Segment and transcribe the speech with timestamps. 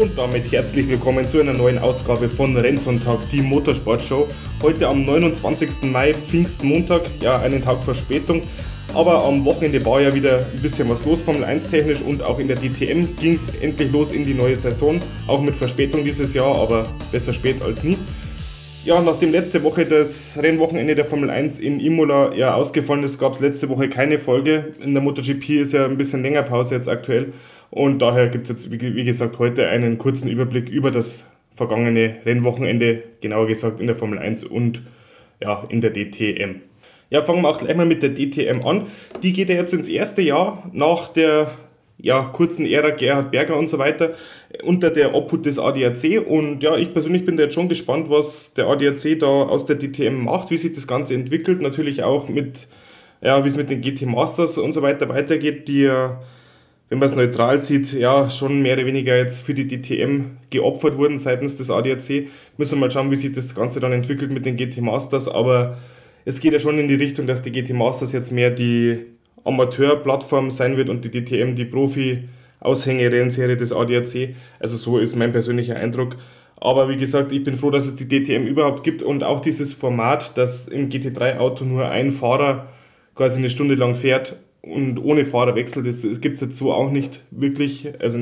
[0.00, 4.26] Und damit herzlich willkommen zu einer neuen Ausgabe von Rennsonntag, die Motorsportshow.
[4.62, 5.92] Heute am 29.
[5.92, 8.40] Mai, Pfingstmontag, ja, einen Tag Verspätung.
[8.94, 12.38] Aber am Wochenende war ja wieder ein bisschen was los, Formel 1 technisch und auch
[12.38, 14.98] in der DTM ging es endlich los in die neue Saison.
[15.26, 17.98] Auch mit Verspätung dieses Jahr, aber besser spät als nie.
[18.86, 23.34] Ja, nachdem letzte Woche das Rennwochenende der Formel 1 in Imola ja ausgefallen ist, gab
[23.34, 24.72] es letzte Woche keine Folge.
[24.82, 27.34] In der MotoGP ist ja ein bisschen länger Pause jetzt aktuell.
[27.70, 33.02] Und daher gibt es jetzt, wie gesagt, heute einen kurzen Überblick über das vergangene Rennwochenende,
[33.20, 34.82] genauer gesagt in der Formel 1 und
[35.40, 36.62] ja, in der DTM.
[37.10, 38.86] Ja, fangen wir auch gleich mal mit der DTM an.
[39.22, 41.52] Die geht ja jetzt ins erste Jahr nach der
[41.98, 44.14] ja, kurzen Ära Gerhard Berger und so weiter
[44.62, 46.26] unter der Obhut des ADAC.
[46.26, 49.76] Und ja, ich persönlich bin da jetzt schon gespannt, was der ADAC da aus der
[49.76, 51.60] DTM macht, wie sich das Ganze entwickelt.
[51.60, 52.68] Natürlich auch mit,
[53.20, 56.20] ja, wie es mit den GT Masters und so weiter weitergeht, die ja
[56.90, 60.98] wenn man es neutral sieht, ja, schon mehr oder weniger jetzt für die DTM geopfert
[60.98, 62.26] wurden seitens des ADAC.
[62.58, 65.78] Müssen wir mal schauen, wie sich das Ganze dann entwickelt mit den GT Masters, aber
[66.24, 68.98] es geht ja schon in die Richtung, dass die GT Masters jetzt mehr die
[69.44, 74.34] Amateurplattform sein wird und die DTM die Profi-Aushänge-Rennserie des ADAC.
[74.58, 76.16] Also so ist mein persönlicher Eindruck.
[76.56, 79.72] Aber wie gesagt, ich bin froh, dass es die DTM überhaupt gibt und auch dieses
[79.72, 82.66] Format, dass im GT3-Auto nur ein Fahrer
[83.14, 86.90] quasi eine Stunde lang fährt und ohne Fahrerwechsel, das, das gibt es jetzt so auch
[86.90, 87.88] nicht wirklich.
[87.98, 88.18] Also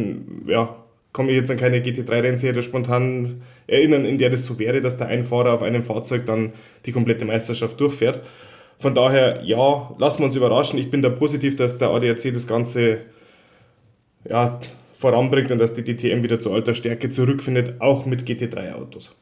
[0.47, 0.77] ja,
[1.13, 5.09] kann mich jetzt an keine GT3-Rennserie spontan erinnern, in der das so wäre, dass der
[5.09, 6.53] ein Fahrer auf einem Fahrzeug dann
[6.87, 8.23] die komplette Meisterschaft durchfährt.
[8.79, 10.79] Von daher, ja, lassen wir uns überraschen.
[10.79, 12.99] Ich bin da positiv, dass der ADAC das Ganze
[14.29, 14.61] ja,
[14.95, 19.17] voranbringt und dass die DTM wieder zu alter Stärke zurückfindet, auch mit GT3-Autos.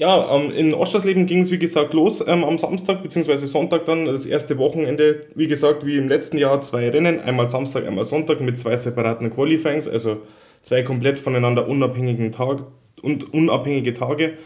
[0.00, 3.36] Ja, ähm, in Oschersleben ging es wie gesagt los ähm, am Samstag bzw.
[3.44, 7.86] Sonntag dann, das erste Wochenende, wie gesagt, wie im letzten Jahr zwei Rennen, einmal Samstag,
[7.86, 10.22] einmal Sonntag mit zwei separaten Qualifyings, also
[10.62, 12.62] zwei komplett voneinander unabhängigen Tag
[13.02, 14.38] und unabhängige Tage.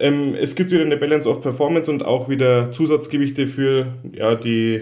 [0.00, 4.80] Ähm, es gibt wieder eine Balance of Performance und auch wieder Zusatzgewichte für ja, die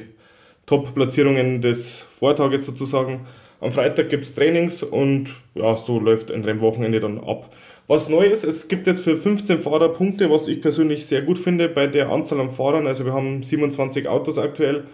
[0.67, 3.27] Top-Platzierungen des Vortages sozusagen.
[3.65, 7.51] Am Freitag gibt es Trainings und ja, so läuft ein Rennwochenende dann ab.
[7.87, 11.39] Was neu ist, es gibt jetzt für 15 Fahrer Punkte, was ich persönlich sehr gut
[11.39, 12.87] finde bei der Anzahl an Fahrern.
[12.87, 14.85] Also wir haben 27 Autos aktuell.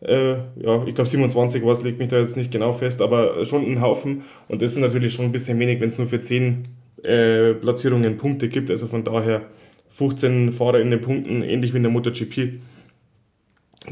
[0.00, 3.64] Äh, ja, ich glaube 27 was, legt mich da jetzt nicht genau fest, aber schon
[3.64, 4.24] ein Haufen.
[4.48, 6.66] Und das ist natürlich schon ein bisschen wenig, wenn es nur für 10
[7.04, 8.72] äh, Platzierungen Punkte gibt.
[8.72, 9.42] Also von daher
[9.90, 12.54] 15 Fahrer in den Punkten, ähnlich wie in der MotoGP.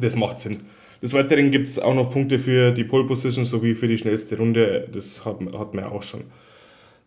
[0.01, 0.56] Das macht Sinn.
[1.04, 4.38] Des Weiteren gibt es auch noch Punkte für die Pole Position sowie für die schnellste
[4.38, 4.88] Runde.
[4.91, 6.22] Das hat, hat man auch schon.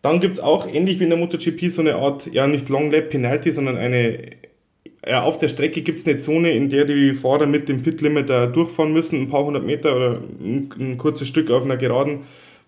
[0.02, 2.92] Dann gibt es auch, ähnlich wie in der MotoGP, so eine Art, ja nicht Long
[2.92, 4.20] Lap Penalty, sondern eine,
[5.04, 8.00] ja, auf der Strecke gibt es eine Zone, in der die Fahrer mit dem Pit
[8.00, 12.20] Limiter durchfahren müssen, ein paar hundert Meter oder ein, ein kurzes Stück auf einer Geraden,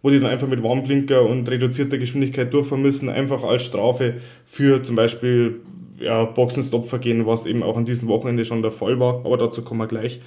[0.03, 4.15] wo die dann einfach mit Warnblinker und reduzierter Geschwindigkeit durchfahren müssen, einfach als Strafe
[4.47, 5.61] für zum Beispiel
[6.01, 9.79] ja, Boxenstopp-Vergehen, was eben auch an diesem Wochenende schon der Fall war, aber dazu kommen
[9.79, 10.21] wir gleich.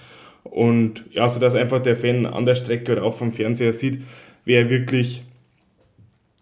[0.44, 4.02] Und ja, so dass einfach der Fan an der Strecke oder auch vom Fernseher sieht,
[4.46, 5.24] wer wirklich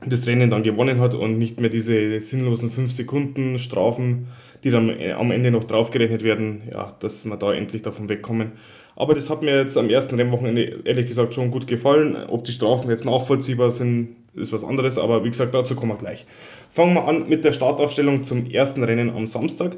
[0.05, 4.27] das Rennen dann gewonnen hat und nicht mehr diese sinnlosen 5 Sekunden Strafen,
[4.63, 8.53] die dann am Ende noch draufgerechnet werden, ja, dass wir da endlich davon wegkommen.
[8.95, 12.15] Aber das hat mir jetzt am ersten Rennwochenende ehrlich gesagt schon gut gefallen.
[12.27, 15.97] Ob die Strafen jetzt nachvollziehbar sind, ist was anderes, aber wie gesagt, dazu kommen wir
[15.97, 16.25] gleich.
[16.69, 19.77] Fangen wir an mit der Startaufstellung zum ersten Rennen am Samstag.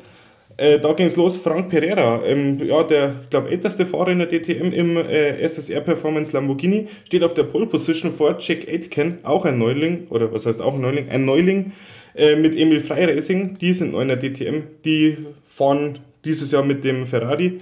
[0.58, 4.20] Äh, da ging es los, Frank Pereira, ähm, ja, der, ich glaube, älteste Fahrer in
[4.20, 9.18] der DTM im äh, SSR Performance Lamborghini, steht auf der Pole Position vor Jack Aitken,
[9.24, 11.72] auch ein Neuling, oder was heißt auch ein Neuling, ein Neuling
[12.16, 16.64] äh, mit Emil Frey Racing, die sind neu in der DTM, die fahren dieses Jahr
[16.64, 17.60] mit dem Ferrari,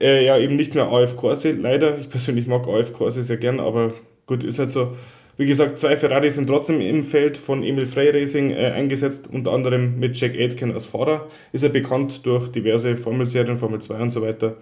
[0.00, 3.60] äh, ja, eben nicht mehr AF Corse, leider, ich persönlich mag AF Corse sehr gern,
[3.60, 3.92] aber
[4.26, 4.96] gut, ist halt so.
[5.38, 9.52] Wie gesagt, zwei Ferrari sind trotzdem im Feld von Emil Frey Racing äh, eingesetzt, unter
[9.52, 11.28] anderem mit Jack Aitken als Fahrer.
[11.52, 14.56] Ist er bekannt durch diverse Formelserien, Formel 2 und so weiter.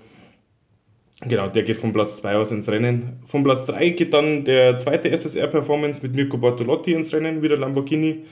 [1.22, 3.21] Genau, der geht von Platz 2 aus ins Rennen.
[3.27, 7.56] Von Platz 3 geht dann der zweite SSR Performance mit Mirko Bartolotti ins Rennen, wieder
[7.56, 8.24] Lamborghini.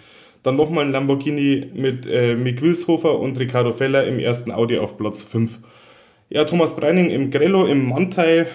[0.44, 4.96] Dann nochmal ein Lamborghini mit äh, Mick Wilshofer und Ricardo Feller im ersten Audi auf
[4.96, 5.58] Platz 5.
[6.30, 8.46] Ja, Thomas Breining im Grello, im Mantai,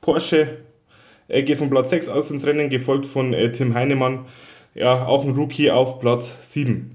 [0.00, 0.58] Porsche
[1.32, 4.26] er geht von Platz 6 aus ins Rennen, gefolgt von äh, Tim Heinemann,
[4.74, 6.94] ja, auch ein Rookie auf Platz 7.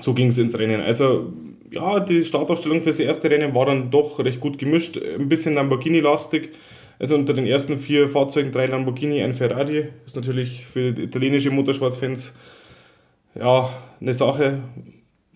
[0.00, 0.80] So ging es ins Rennen.
[0.80, 1.32] Also,
[1.72, 5.54] ja, die Startaufstellung für das erste Rennen war dann doch recht gut gemischt, ein bisschen
[5.54, 6.50] Lamborghini-lastig.
[7.00, 9.88] Also unter den ersten vier Fahrzeugen drei Lamborghini, ein Ferrari.
[10.06, 12.34] Ist natürlich für italienische Motorsportfans
[13.34, 13.70] ja,
[14.00, 14.62] eine Sache.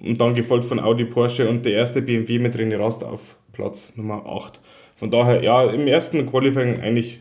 [0.01, 3.93] Und dann gefolgt von Audi, Porsche und der erste BMW mit René Rast auf Platz
[3.97, 4.61] Nummer 8.
[4.97, 7.21] Von daher, ja, im ersten Qualifying eigentlich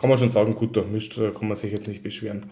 [0.00, 2.46] kann man schon sagen, gut durchmischt, da kann man sich jetzt nicht beschweren.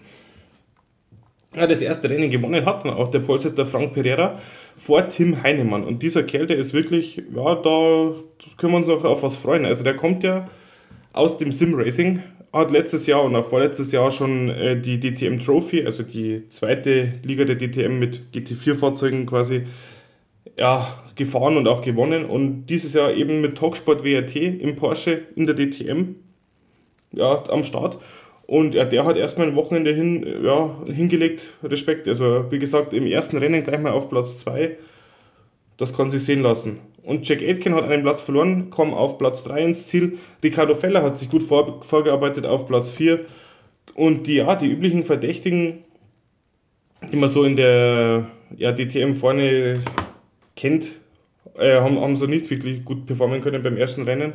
[1.57, 4.39] ja, das erste Rennen gewonnen hat, dann auch der Polsetter Frank Pereira
[4.77, 5.83] vor Tim Heinemann.
[5.83, 8.13] Und dieser Kerl, der ist wirklich, ja, da
[8.59, 9.65] können wir uns noch auf was freuen.
[9.65, 10.47] Also der kommt ja
[11.15, 12.23] aus dem Sim Racing,
[12.53, 17.15] hat letztes Jahr und auch vorletztes Jahr schon äh, die DTM Trophy, also die zweite
[17.25, 19.63] Liga der DTM mit GT4-Fahrzeugen quasi,
[20.59, 22.27] ja, gefahren und auch gewonnen.
[22.27, 26.17] Und dieses Jahr eben mit Talksport WRT im Porsche in der DTM
[27.13, 27.99] ja, am Start.
[28.47, 32.09] Und ja, der hat erstmal ein Wochenende hin, ja, hingelegt, Respekt.
[32.09, 34.77] Also wie gesagt, im ersten Rennen gleich mal auf Platz 2.
[35.77, 36.81] Das kann sich sehen lassen.
[37.03, 40.19] Und Jack Aitken hat einen Platz verloren, kam auf Platz 3 ins Ziel.
[40.43, 43.21] Ricardo Feller hat sich gut vor, vorgearbeitet auf Platz 4.
[43.95, 45.85] Und die, ja, die üblichen Verdächtigen,
[47.13, 49.81] die man so in der ja, DTM vorne
[50.57, 51.01] kennt,
[51.59, 54.35] äh, haben, haben so nicht wirklich gut performen können beim ersten Rennen.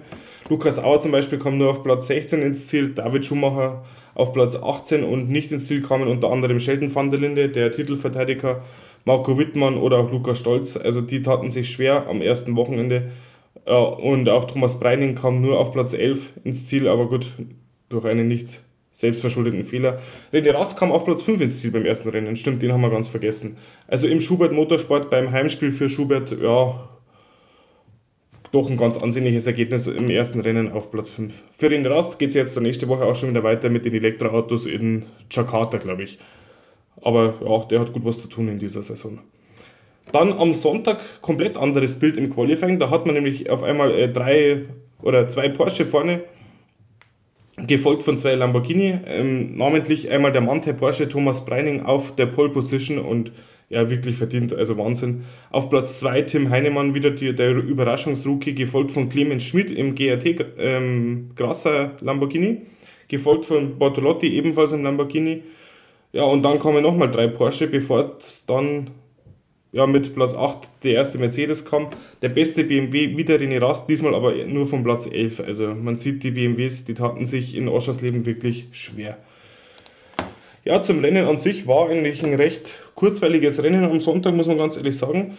[0.49, 3.83] Lukas Auer zum Beispiel kam nur auf Platz 16 ins Ziel, David Schumacher
[4.15, 7.71] auf Platz 18 und nicht ins Ziel kamen unter anderem Sheldon van der Linde, der
[7.71, 8.63] Titelverteidiger,
[9.05, 10.77] Marco Wittmann oder auch Lukas Stolz.
[10.77, 13.11] Also die taten sich schwer am ersten Wochenende.
[13.65, 17.31] Und auch Thomas Breining kam nur auf Platz 11 ins Ziel, aber gut,
[17.89, 18.61] durch einen nicht
[18.91, 19.99] selbstverschuldeten Fehler.
[20.31, 22.37] René Rast kam auf Platz 5 ins Ziel beim ersten Rennen.
[22.37, 23.57] Stimmt, den haben wir ganz vergessen.
[23.87, 26.89] Also im Schubert Motorsport beim Heimspiel für Schubert, ja,
[28.53, 31.43] doch ein ganz ansehnliches Ergebnis im ersten Rennen auf Platz 5.
[31.51, 34.67] Für den Rast geht es jetzt nächste Woche auch schon wieder weiter mit den Elektroautos
[34.67, 36.19] in Jakarta, glaube ich.
[37.01, 39.17] Aber ja, der hat gut was zu tun in dieser Saison.
[40.11, 42.77] Dann am Sonntag komplett anderes Bild im Qualifying.
[42.77, 44.65] Da hat man nämlich auf einmal äh, drei
[45.01, 46.21] oder zwei Porsche vorne,
[47.57, 48.99] gefolgt von zwei Lamborghini.
[49.07, 53.31] Ähm, namentlich einmal der Mante Porsche Thomas Breining auf der Pole Position und
[53.73, 55.23] ja, wirklich verdient, also Wahnsinn.
[55.49, 60.45] Auf Platz 2 Tim Heinemann wieder die, der Überraschungsrookie, gefolgt von Clemens Schmidt im GRT
[60.57, 62.61] ähm, Grasser Lamborghini,
[63.07, 65.43] gefolgt von Bortolotti ebenfalls im Lamborghini.
[66.11, 68.91] Ja, und dann kommen nochmal drei Porsche, bevor es dann
[69.71, 71.87] ja, mit Platz 8 der erste Mercedes kam.
[72.21, 75.39] Der beste BMW wieder René Rast, diesmal aber nur von Platz 11.
[75.39, 79.17] Also man sieht, die BMWs, die taten sich in Oschersleben wirklich schwer.
[80.65, 84.57] Ja, zum Rennen an sich war eigentlich ein recht kurzweiliges Rennen am Sonntag, muss man
[84.57, 85.37] ganz ehrlich sagen.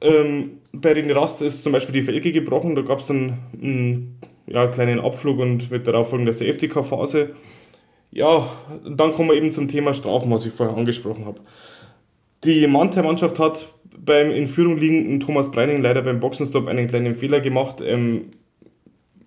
[0.00, 4.18] Ähm, bei René Rast ist zum Beispiel die Felge gebrochen, da gab es dann einen
[4.46, 7.30] ja, kleinen Abflug und mit darauf folgender Safety-Car-Phase.
[8.10, 8.48] Ja,
[8.84, 11.40] dann kommen wir eben zum Thema Strafen, was ich vorher angesprochen habe.
[12.44, 17.40] Die Mannter-Mannschaft hat beim in Führung liegenden Thomas Breining leider beim Boxenstopp einen kleinen Fehler
[17.40, 17.82] gemacht.
[17.84, 18.24] Ähm,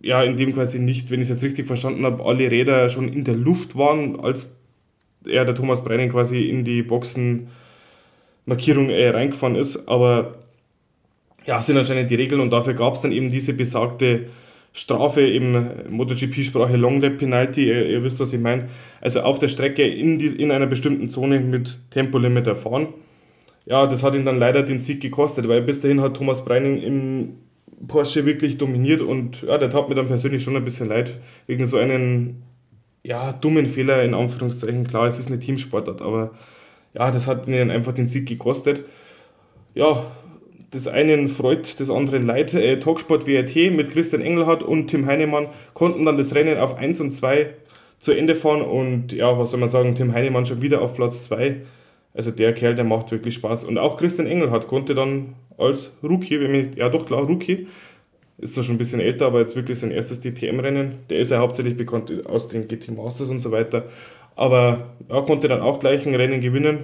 [0.01, 3.07] ja, in dem quasi nicht, wenn ich es jetzt richtig verstanden habe, alle Räder schon
[3.09, 4.59] in der Luft waren, als
[5.27, 9.87] er, der Thomas Brenning, quasi in die Boxenmarkierung äh, reingefahren ist.
[9.87, 10.35] Aber
[11.45, 14.27] ja, sind anscheinend die Regeln und dafür gab es dann eben diese besagte
[14.73, 18.67] Strafe im MotoGP-Sprache Long Lap Penalty, ihr, ihr, wisst, was ich meine.
[18.99, 22.87] Also auf der Strecke in, die, in einer bestimmten Zone mit Tempolimit erfahren.
[23.65, 26.81] Ja, das hat ihn dann leider den Sieg gekostet, weil bis dahin hat Thomas Breining
[26.81, 27.35] im
[27.87, 31.65] Porsche wirklich dominiert und ja, der tat mir dann persönlich schon ein bisschen leid, wegen
[31.65, 32.43] so einen
[33.05, 34.87] ja, dummen Fehler in Anführungszeichen.
[34.87, 36.31] Klar, es ist eine Teamsportart, aber
[36.93, 38.83] ja, das hat ihnen einfach den Sieg gekostet.
[39.75, 40.05] Ja,
[40.71, 42.53] das einen freut, das andere leid.
[42.55, 46.99] Äh, Talksport WRT mit Christian Engelhardt und Tim Heinemann konnten dann das Rennen auf 1
[46.99, 47.51] und 2
[47.99, 51.25] zu Ende fahren und ja, was soll man sagen, Tim Heinemann schon wieder auf Platz
[51.25, 51.61] 2.
[52.13, 53.65] Also der Kerl, der macht wirklich Spaß.
[53.65, 57.67] Und auch Christian Engelhardt konnte dann als Rookie, wenn ich, ja doch klar, Rookie,
[58.37, 60.99] ist zwar schon ein bisschen älter, aber jetzt wirklich sein erstes DTM-Rennen.
[61.09, 63.85] Der ist ja hauptsächlich bekannt aus den GT Masters und so weiter.
[64.35, 66.79] Aber er konnte dann auch gleich ein Rennen gewinnen.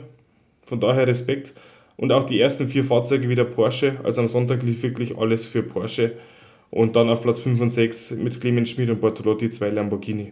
[0.65, 1.53] Von daher Respekt.
[1.97, 3.97] Und auch die ersten vier Fahrzeuge wieder Porsche.
[4.03, 6.13] Also am Sonntag lief wirklich alles für Porsche.
[6.69, 10.31] Und dann auf Platz 5 und 6 mit Clemens Schmid und Bortolotti zwei Lamborghini.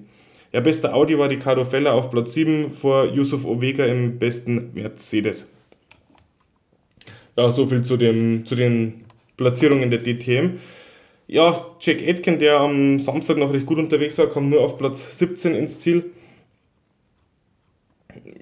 [0.54, 5.54] Ja, bester Audi war Ricardo Feller auf Platz 7 vor Yusuf Ovega im besten Mercedes.
[7.38, 9.06] Ja, soviel zu, zu den
[9.38, 10.60] Platzierungen der DTM.
[11.32, 15.16] Ja, Jack Aitken, der am Samstag noch recht gut unterwegs war, kam nur auf Platz
[15.20, 16.06] 17 ins Ziel.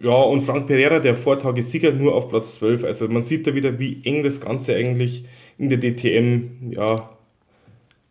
[0.01, 2.85] Ja, und Frank Pereira, der Vortagesieger, nur auf Platz 12.
[2.85, 5.25] Also man sieht da wieder, wie eng das Ganze eigentlich
[5.57, 7.09] in der DTM ja,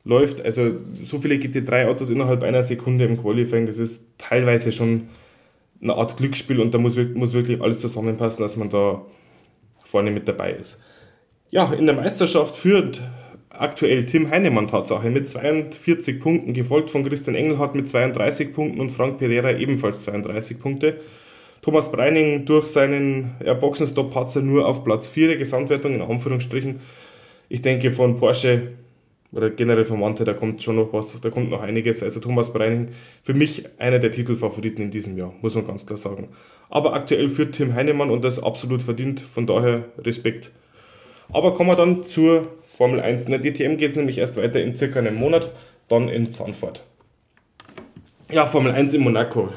[0.05, 0.45] läuft.
[0.45, 5.09] Also so viele GT3-Autos innerhalb einer Sekunde im Qualifying, das ist teilweise schon
[5.81, 9.07] eine Art Glücksspiel und da muss, muss wirklich alles zusammenpassen, dass man da
[9.83, 10.79] vorne mit dabei ist.
[11.49, 13.01] Ja, in der Meisterschaft führt
[13.59, 18.91] aktuell Tim Heinemann Tatsache mit 42 Punkten, gefolgt von Christian Engelhardt mit 32 Punkten und
[18.91, 21.01] Frank Pereira ebenfalls 32 Punkte.
[21.63, 26.81] Thomas Breining durch seinen Boxenstopp hat er nur auf Platz 4 der Gesamtwertung in Anführungsstrichen.
[27.49, 28.73] Ich denke von Porsche
[29.33, 32.03] oder generell vom Mante, da kommt schon noch was, da kommt noch einiges.
[32.03, 32.91] Also Thomas Breining,
[33.23, 36.29] für mich einer der Titelfavoriten in diesem Jahr, muss man ganz klar sagen.
[36.71, 40.53] Aber aktuell führt Tim Heinemann und das absolut verdient, von daher Respekt.
[41.33, 43.25] Aber kommen wir dann zur Formel 1.
[43.25, 45.51] In der DTM geht es nämlich erst weiter in circa einem Monat,
[45.89, 46.85] dann in Sanford.
[48.31, 49.49] Ja, Formel 1 in Monaco.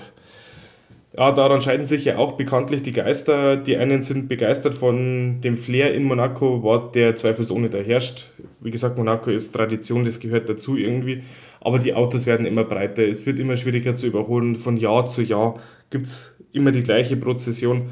[1.17, 3.57] Ja, daran scheiden sich ja auch bekanntlich die Geister.
[3.57, 8.27] Die einen sind begeistert von dem Flair in Monaco, der zweifelsohne da herrscht.
[8.61, 11.23] Wie gesagt, Monaco ist Tradition, das gehört dazu irgendwie.
[11.59, 14.55] Aber die Autos werden immer breiter, es wird immer schwieriger zu überholen.
[14.55, 15.59] Von Jahr zu Jahr
[15.89, 17.89] gibt es immer die gleiche Prozession.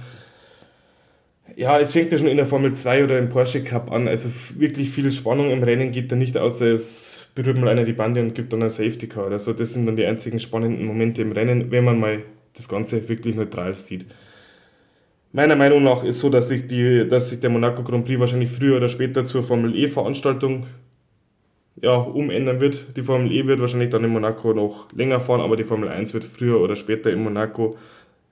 [1.58, 4.08] Ja, es fängt ja schon in der Formel 2 oder im Porsche Cup an.
[4.08, 7.94] Also wirklich viel Spannung im Rennen geht da nicht, außer es berührt mal einer die
[7.94, 9.54] Bande und gibt dann ein Safety Car oder so.
[9.54, 12.22] Das sind dann die einzigen spannenden Momente im Rennen, wenn man mal
[12.54, 14.06] das Ganze wirklich neutral sieht.
[15.34, 18.52] Meiner Meinung nach ist so, dass sich, die, dass sich der Monaco Grand Prix wahrscheinlich
[18.52, 20.68] früher oder später zur Formel E Veranstaltung
[21.82, 22.96] ja, umändern wird.
[22.96, 26.14] Die Formel E wird wahrscheinlich dann in Monaco noch länger fahren, aber die Formel 1
[26.14, 27.76] wird früher oder später in Monaco,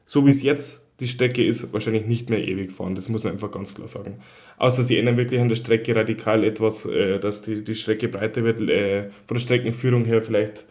[0.06, 2.96] so wie es jetzt die Strecke ist, wahrscheinlich nicht mehr ewig fahren.
[2.96, 4.20] Das muss man einfach ganz klar sagen.
[4.58, 8.44] Außer sie ändern wirklich an der Strecke radikal etwas, äh, dass die, die Strecke breiter
[8.44, 10.66] wird, äh, von der Streckenführung her vielleicht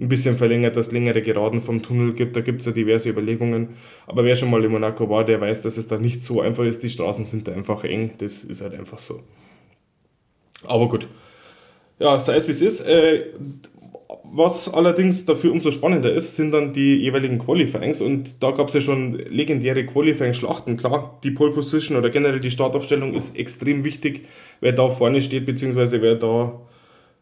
[0.00, 2.36] ein bisschen verlängert, dass es längere Geraden vom Tunnel gibt.
[2.36, 3.70] Da gibt es ja diverse Überlegungen.
[4.06, 6.64] Aber wer schon mal in Monaco war, der weiß, dass es da nicht so einfach
[6.64, 6.82] ist.
[6.84, 8.12] Die Straßen sind da einfach eng.
[8.18, 9.22] Das ist halt einfach so.
[10.64, 11.08] Aber gut.
[11.98, 12.80] Ja, sei es wie es ist.
[12.82, 13.32] Äh,
[14.24, 18.74] was allerdings dafür umso spannender ist, sind dann die jeweiligen Qualifyings und da gab es
[18.74, 20.76] ja schon legendäre Qualifying-Schlachten.
[20.78, 24.26] Klar, die Pole Position oder generell die Startaufstellung ist extrem wichtig.
[24.60, 26.58] Wer da vorne steht, beziehungsweise wer da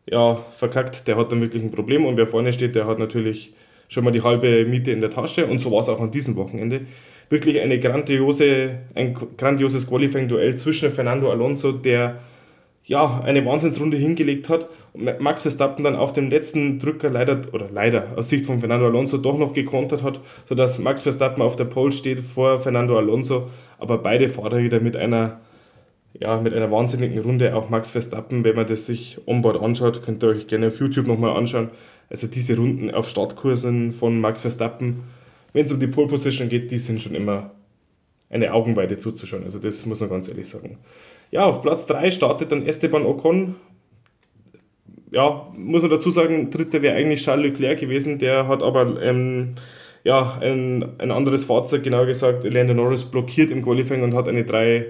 [0.08, 2.04] ja, verkackt, der hat dann wirklich ein Problem.
[2.06, 3.52] Und wer vorne steht, der hat natürlich
[3.88, 5.46] schon mal die halbe Miete in der Tasche.
[5.46, 6.82] Und so war es auch an diesem Wochenende.
[7.28, 12.20] Wirklich eine grandiose, ein grandioses Qualifying-Duell zwischen Fernando Alonso, der
[12.86, 14.68] ja, eine Wahnsinnsrunde hingelegt hat.
[14.92, 18.86] Und Max Verstappen dann auf dem letzten Drücker leider, oder leider aus Sicht von Fernando
[18.86, 23.50] Alonso doch noch gekontert hat, sodass Max Verstappen auf der Pole steht vor Fernando Alonso,
[23.78, 25.40] aber beide Fahrer wieder mit einer
[26.18, 27.54] ja, mit einer wahnsinnigen Runde.
[27.54, 31.06] Auch Max Verstappen, wenn man das sich onboard anschaut, könnt ihr euch gerne auf YouTube
[31.06, 31.68] nochmal anschauen.
[32.08, 35.02] Also diese Runden auf Startkursen von Max Verstappen,
[35.52, 37.50] wenn es um die Pole Position geht, die sind schon immer
[38.30, 39.44] eine Augenweide zuzuschauen.
[39.44, 40.78] Also das muss man ganz ehrlich sagen.
[41.30, 43.56] Ja, auf Platz 3 startet dann Esteban Ocon.
[45.10, 49.54] Ja, muss man dazu sagen, dritter wäre eigentlich Charles Leclerc gewesen, der hat aber ähm,
[50.04, 54.44] ja, ein, ein anderes Fahrzeug, genauer gesagt, Lando Norris blockiert im Qualifying und hat eine
[54.44, 54.86] 3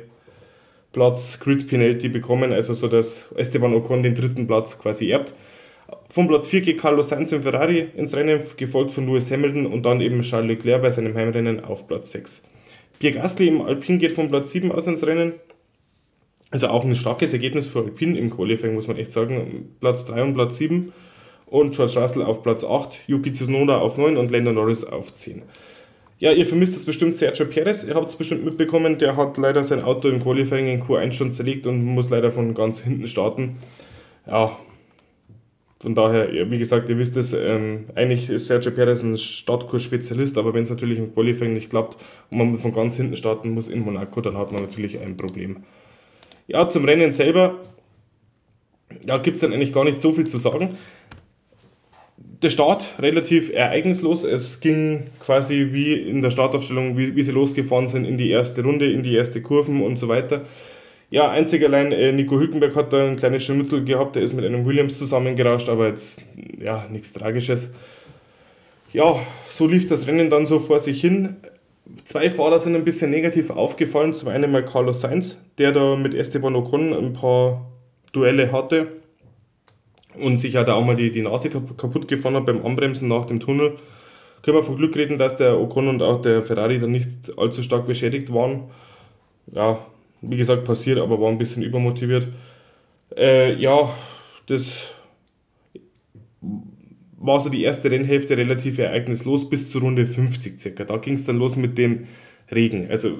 [0.92, 5.34] Platz Grid Penalty bekommen, also so dass Esteban Ocon den dritten Platz quasi erbt.
[6.08, 9.84] Von Platz 4 geht Carlos Sainz im Ferrari ins Rennen, gefolgt von Lewis Hamilton und
[9.84, 12.44] dann eben Charles Leclerc bei seinem Heimrennen auf Platz 6.
[12.98, 15.34] Pierre Gasly im Alpine geht von Platz 7 aus ins Rennen.
[16.50, 19.68] Also auch ein starkes Ergebnis für Alpine im Qualifying, muss man echt sagen.
[19.80, 20.92] Platz 3 und Platz 7.
[21.46, 25.42] Und George Russell auf Platz 8, Yuki Tsunoda auf 9 und Lando Norris auf 10.
[26.18, 27.84] Ja, ihr vermisst jetzt bestimmt Sergio Perez.
[27.84, 31.32] Ihr habt es bestimmt mitbekommen, der hat leider sein Auto im Qualifying in Q1 schon
[31.32, 33.56] zerlegt und muss leider von ganz hinten starten.
[34.26, 34.56] Ja,
[35.78, 40.54] von daher, wie gesagt, ihr wisst es, ähm, eigentlich ist Sergio Perez ein Startkurs-Spezialist, aber
[40.54, 41.98] wenn es natürlich im Qualifying nicht klappt
[42.30, 45.64] und man von ganz hinten starten muss in Monaco, dann hat man natürlich ein Problem.
[46.46, 47.60] Ja, zum Rennen selber,
[49.04, 50.76] ja, gibt es dann eigentlich gar nicht so viel zu sagen
[52.42, 54.24] der Start relativ ereignislos.
[54.24, 58.62] Es ging quasi wie in der Startaufstellung, wie, wie sie losgefahren sind in die erste
[58.62, 60.42] Runde, in die erste Kurven und so weiter.
[61.08, 64.44] Ja, einzig allein äh, Nico Hülkenberg hat da ein kleines Scharmützel gehabt, der ist mit
[64.44, 66.22] einem Williams zusammengerauscht, aber jetzt
[66.60, 67.74] ja, nichts Tragisches.
[68.92, 71.36] Ja, so lief das Rennen dann so vor sich hin.
[72.04, 74.14] Zwei Fahrer sind ein bisschen negativ aufgefallen.
[74.14, 77.66] Zum einen mal Carlos Sainz, der da mit Esteban Ocon ein paar
[78.12, 78.88] Duelle hatte
[80.18, 83.26] und sich ja da auch mal die, die Nase kaputt gefahren hat beim Anbremsen nach
[83.26, 83.78] dem Tunnel.
[84.42, 87.62] Können wir von Glück reden, dass der Ocon und auch der Ferrari dann nicht allzu
[87.62, 88.64] stark beschädigt waren.
[89.52, 89.78] Ja,
[90.22, 92.28] wie gesagt, passiert, aber war ein bisschen übermotiviert.
[93.16, 93.94] Äh, ja,
[94.46, 94.90] das
[97.26, 100.84] war so die erste Rennhälfte relativ ereignislos bis zur Runde 50 circa.
[100.84, 102.06] Da ging es dann los mit dem
[102.50, 102.88] Regen.
[102.90, 103.10] Also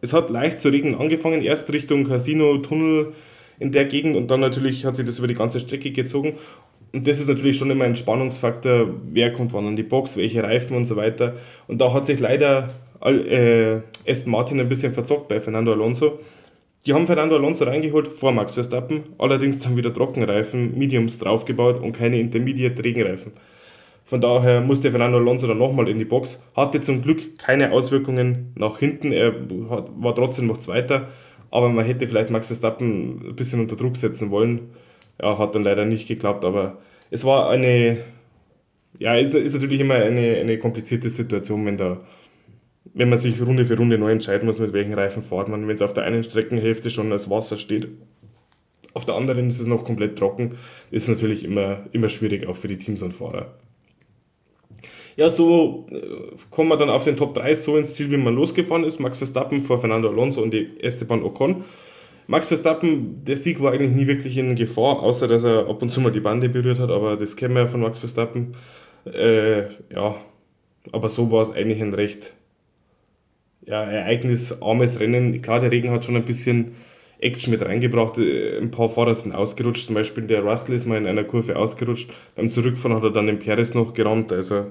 [0.00, 3.12] es hat leicht zu regnen angefangen, erst Richtung Casino, Tunnel,
[3.58, 6.34] in der Gegend und dann natürlich hat sich das über die ganze Strecke gezogen.
[6.92, 10.42] Und das ist natürlich schon immer ein Spannungsfaktor, wer kommt wann an die Box, welche
[10.42, 11.34] Reifen und so weiter.
[11.66, 16.20] Und da hat sich leider äh, Aston Martin ein bisschen verzockt bei Fernando Alonso.
[16.86, 21.92] Die haben Fernando Alonso reingeholt vor Max Verstappen, allerdings dann wieder Trockenreifen, Mediums draufgebaut und
[21.92, 23.32] keine Intermediate Regenreifen.
[24.04, 28.52] Von daher musste Fernando Alonso dann nochmal in die Box, hatte zum Glück keine Auswirkungen
[28.54, 31.08] nach hinten, er war trotzdem noch Zweiter
[31.54, 34.72] aber man hätte vielleicht Max Verstappen ein bisschen unter Druck setzen wollen.
[35.22, 36.78] ja, hat dann leider nicht geklappt, aber
[37.12, 37.98] es war eine,
[38.98, 42.00] ja, ist, ist natürlich immer eine, eine komplizierte Situation, wenn da
[42.92, 45.66] wenn man sich Runde für Runde neu entscheiden muss, mit welchen Reifen fährt man.
[45.66, 47.88] Wenn es auf der einen Streckenhälfte schon das Wasser steht,
[48.92, 50.56] auf der anderen ist es noch komplett trocken,
[50.90, 53.54] ist natürlich immer, immer schwierig, auch für die Teams und Fahrer.
[55.16, 58.34] Ja, so äh, kommen wir dann auf den Top 3 so ins Ziel, wie man
[58.34, 59.00] losgefahren ist.
[59.00, 61.64] Max Verstappen vor Fernando Alonso und die Esteban Ocon.
[62.26, 65.90] Max Verstappen, der Sieg war eigentlich nie wirklich in Gefahr, außer dass er ab und
[65.90, 68.56] zu mal die Bande berührt hat, aber das kennen wir ja von Max Verstappen.
[69.04, 70.16] Äh, ja,
[70.90, 72.32] aber so war es eigentlich ein recht
[73.66, 75.40] ja, ereignisarmes Rennen.
[75.42, 76.72] Klar, der Regen hat schon ein bisschen
[77.18, 78.18] Action mit reingebracht.
[78.18, 81.56] Äh, ein paar Fahrer sind ausgerutscht, zum Beispiel der Russell ist mal in einer Kurve
[81.56, 82.12] ausgerutscht.
[82.36, 84.32] Beim Zurückfahren hat er dann den Perez noch gerammt.
[84.32, 84.66] Also,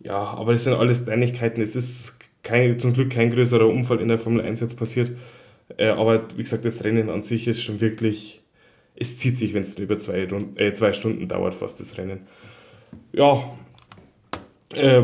[0.00, 1.62] ja, aber das sind alles Kleinigkeiten.
[1.62, 5.10] Es ist kein, zum Glück kein größerer Unfall in der Formel 1 jetzt passiert.
[5.76, 8.42] Äh, aber wie gesagt, das Rennen an sich ist schon wirklich,
[8.96, 10.26] es zieht sich, wenn es über zwei,
[10.56, 12.22] äh, zwei Stunden dauert, fast das Rennen.
[13.12, 13.44] Ja,
[14.74, 15.02] äh,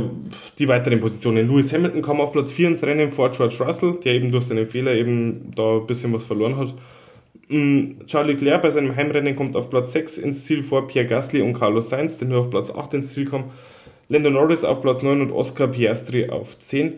[0.58, 1.48] die weiteren Positionen.
[1.48, 4.66] Lewis Hamilton kam auf Platz 4 ins Rennen vor George Russell, der eben durch seinen
[4.66, 6.74] Fehler eben da ein bisschen was verloren hat.
[7.48, 11.42] Mm, Charlie Leclerc bei seinem Heimrennen kommt auf Platz 6 ins Ziel vor Pierre Gasly
[11.42, 13.44] und Carlos Sainz, der nur auf Platz 8 ins Ziel kam.
[14.08, 16.94] Lando Norris auf Platz 9 und Oscar Piastri auf 10.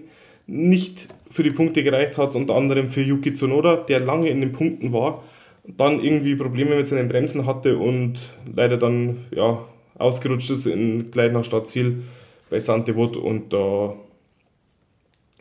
[0.47, 4.41] Nicht für die Punkte gereicht hat es unter anderem für Yuki Tsunoda, der lange in
[4.41, 5.23] den Punkten war,
[5.65, 8.19] dann irgendwie Probleme mit seinen Bremsen hatte und
[8.55, 9.59] leider dann ja,
[9.99, 12.03] ausgerutscht ist in, gleich nach Startziel
[12.51, 13.95] bei Santewot und da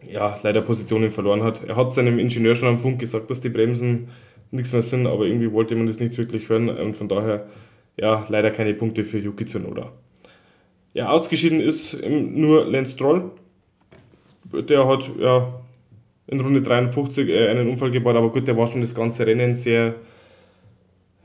[0.10, 1.64] ja, leider Positionen verloren hat.
[1.68, 4.10] Er hat seinem Ingenieur schon am Funk gesagt, dass die Bremsen
[4.52, 7.48] nichts mehr sind, aber irgendwie wollte man das nicht wirklich hören und von daher
[8.00, 9.92] ja, leider keine Punkte für Yuki Tsunoda.
[10.94, 13.32] Ja, ausgeschieden ist nur Lance Stroll.
[14.52, 15.62] Der hat ja
[16.28, 19.56] in Runde 53 äh, einen Unfall gebaut, aber gut, der war schon das ganze Rennen
[19.56, 19.96] sehr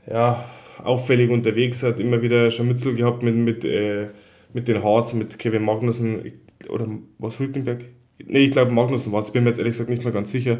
[0.09, 0.45] ja,
[0.83, 4.07] auffällig unterwegs, hat immer wieder Scharmützel gehabt mit, mit äh,
[4.53, 6.33] mit den Haas, mit Kevin Magnussen
[6.69, 7.85] oder was Hülkenberg?
[8.25, 10.59] Ne, ich glaube Magnussen war es, bin mir jetzt ehrlich gesagt nicht mehr ganz sicher.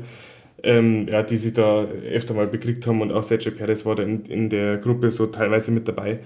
[0.62, 4.04] Ähm, ja, die sich da öfter mal bekriegt haben und auch Sergio Perez war da
[4.04, 6.20] in, in der Gruppe so teilweise mit dabei.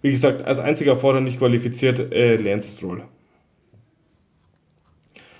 [0.00, 3.02] Wie gesagt, als einziger Fahrer nicht qualifiziert, äh, Lance Stroll.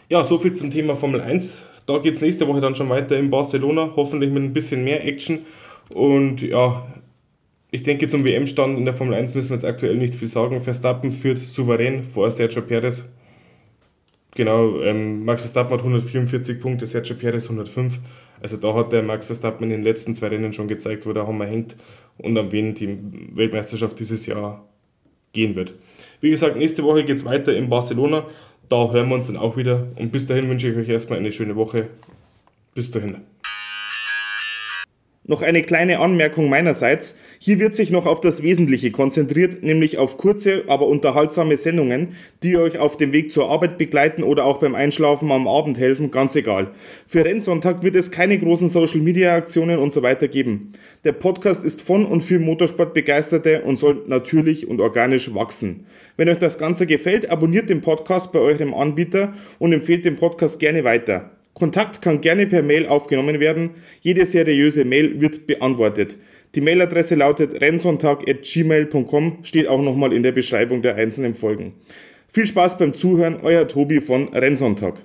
[0.09, 1.67] Ja, soviel zum Thema Formel 1.
[1.87, 5.07] Da geht es nächste Woche dann schon weiter in Barcelona, hoffentlich mit ein bisschen mehr
[5.07, 5.47] Action.
[5.95, 6.87] Und ja,
[7.71, 10.61] ich denke, zum WM-Stand in der Formel 1 müssen wir jetzt aktuell nicht viel sagen.
[10.61, 13.09] Verstappen führt souverän vor Sergio Perez.
[14.35, 17.99] Genau, ähm, Max Verstappen hat 144 Punkte, Sergio Perez 105.
[18.41, 21.27] Also da hat der Max Verstappen in den letzten zwei Rennen schon gezeigt, wo der
[21.27, 21.75] Hammer hängt
[22.19, 22.99] und an wen die
[23.35, 24.65] Weltmeisterschaft dieses Jahr
[25.33, 25.75] gehen wird.
[26.21, 28.27] Wie gesagt, nächste Woche geht es weiter in Barcelona.
[28.69, 29.87] Da hören wir uns dann auch wieder.
[29.97, 31.89] Und bis dahin wünsche ich euch erstmal eine schöne Woche.
[32.75, 33.23] Bis dahin.
[35.29, 37.17] Noch eine kleine Anmerkung meinerseits.
[37.41, 42.11] Hier wird sich noch auf das Wesentliche konzentriert, nämlich auf kurze, aber unterhaltsame Sendungen,
[42.45, 46.13] die euch auf dem Weg zur Arbeit begleiten oder auch beim Einschlafen am Abend helfen,
[46.13, 46.71] ganz egal.
[47.09, 50.71] Für Rennsonntag wird es keine großen Social Media Aktionen und so weiter geben.
[51.03, 55.87] Der Podcast ist von und für Motorsportbegeisterte und soll natürlich und organisch wachsen.
[56.17, 60.61] Wenn euch das Ganze gefällt, abonniert den Podcast bei eurem Anbieter und empfehlt den Podcast
[60.61, 61.36] gerne weiter.
[61.59, 63.71] Kontakt kann gerne per Mail aufgenommen werden.
[64.03, 66.19] Jede seriöse Mail wird beantwortet.
[66.55, 71.73] Die Mailadresse lautet rennsonntag.gmail.com, steht auch nochmal in der Beschreibung der einzelnen Folgen.
[72.29, 74.97] Viel Spaß beim Zuhören, euer Tobi von Rennsonntag.